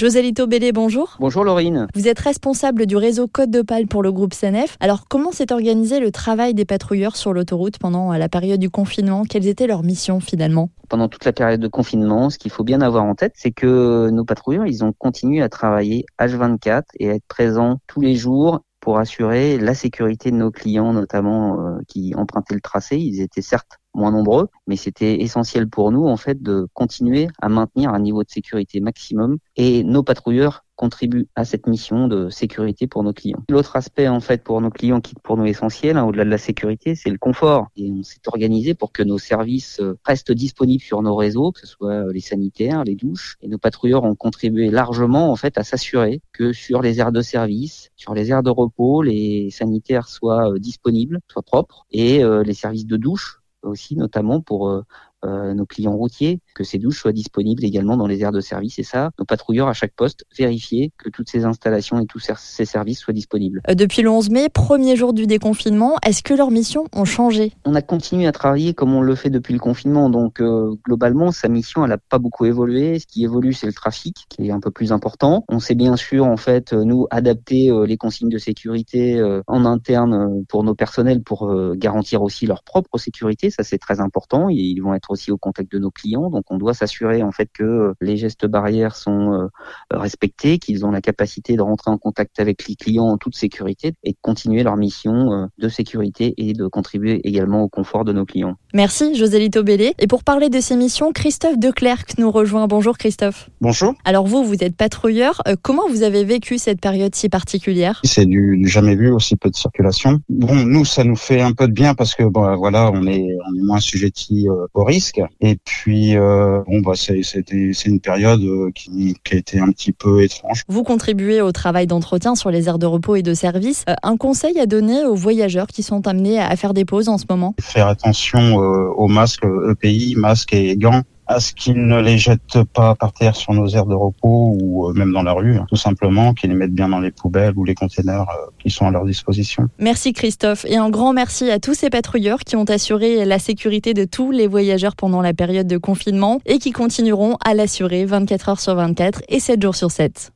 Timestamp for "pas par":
132.74-133.12